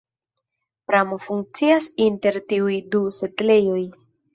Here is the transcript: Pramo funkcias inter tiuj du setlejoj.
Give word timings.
Pramo 0.91 1.19
funkcias 1.27 1.91
inter 2.09 2.41
tiuj 2.49 2.83
du 2.97 3.07
setlejoj. 3.23 3.83